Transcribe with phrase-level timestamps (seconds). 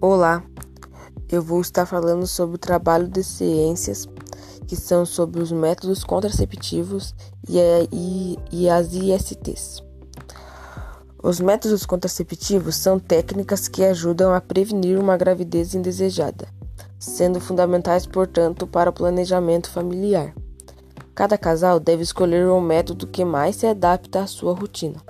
[0.00, 0.44] Olá,
[1.28, 4.08] eu vou estar falando sobre o trabalho de ciências,
[4.68, 7.12] que são sobre os métodos contraceptivos
[7.48, 7.58] e,
[7.90, 9.82] e, e as ISTs.
[11.20, 16.46] Os métodos contraceptivos são técnicas que ajudam a prevenir uma gravidez indesejada,
[16.96, 20.32] sendo fundamentais, portanto, para o planejamento familiar.
[21.12, 25.02] Cada casal deve escolher o método que mais se adapta à sua rotina,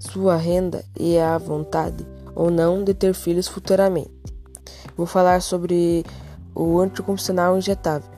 [0.00, 4.12] sua renda e à vontade ou não de ter filhos futuramente.
[4.94, 6.04] Vou falar sobre
[6.54, 8.10] o anticoncepcional injetável.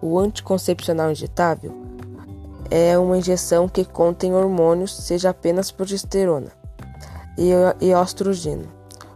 [0.00, 1.74] O anticoncepcional injetável
[2.70, 6.52] é uma injeção que contém hormônios, seja apenas progesterona
[7.36, 7.50] e,
[7.80, 8.68] e ostrogênio,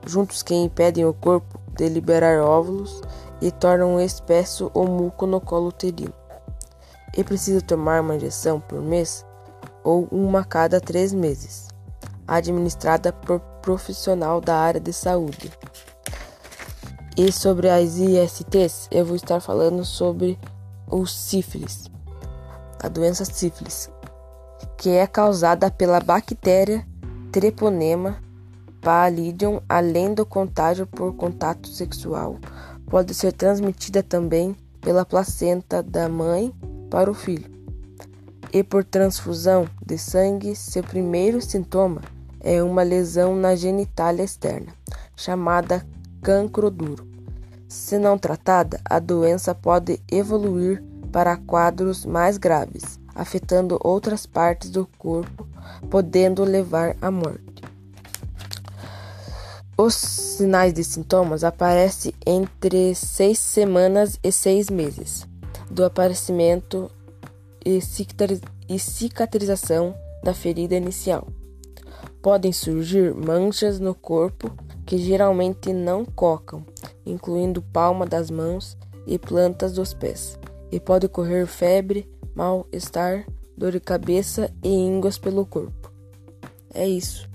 [0.05, 3.01] juntos que impedem o corpo de liberar óvulos
[3.41, 6.13] e tornam espesso o muco no colo uterino.
[7.17, 9.25] É preciso tomar uma injeção por mês
[9.85, 11.74] ou uma cada três meses
[12.27, 15.51] administrada por profissional da área de saúde.
[17.17, 20.39] E sobre as ISTs, eu vou estar falando sobre
[20.91, 21.91] o sífilis,
[22.83, 23.89] a doença sífilis,
[24.77, 26.87] que é causada pela bactéria
[27.31, 28.23] Treponema
[28.81, 32.39] pallidum, além do contágio por contato sexual,
[32.87, 36.55] pode ser transmitida também pela placenta da mãe
[36.91, 37.51] para o filho.
[38.53, 42.03] E por transfusão de sangue, seu primeiro sintoma
[42.45, 44.75] é uma lesão na genitália externa,
[45.17, 45.85] chamada
[46.23, 47.09] cancro duro.
[47.67, 54.87] Se não tratada, a doença pode evoluir para quadros mais graves, afetando outras partes do
[54.99, 55.49] corpo,
[55.91, 57.65] podendo levar à morte.
[59.77, 65.27] Os sinais e sintomas aparecem entre seis semanas e seis meses
[65.69, 66.91] do aparecimento
[67.65, 67.81] e
[68.79, 71.27] cicatrização da ferida inicial
[72.25, 74.51] podem surgir manchas no corpo
[74.87, 76.65] que geralmente não cocam,
[77.05, 80.39] incluindo palma das mãos e plantas dos pés,
[80.73, 85.93] e pode ocorrer febre, mal-estar, dor de cabeça e ínguas pelo corpo.
[86.73, 87.29] É isso.